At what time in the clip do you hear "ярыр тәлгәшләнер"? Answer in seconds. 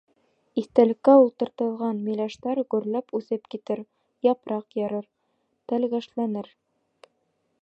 4.83-6.55